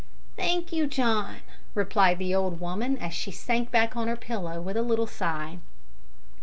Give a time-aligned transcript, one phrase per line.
[0.35, 1.41] '""Thank you, John,"
[1.75, 5.59] replied the old woman, as she sank back on her pillow with a little sigh.